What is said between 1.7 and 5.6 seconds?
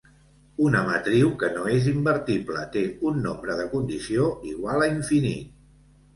és invertible té un nombre de condició igual a infinit.